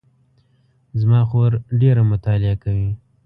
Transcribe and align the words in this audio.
زما 0.99 1.21
خور 1.29 1.51
ډېره 1.81 2.01
مطالعه 2.11 2.55
کوي 2.63 2.89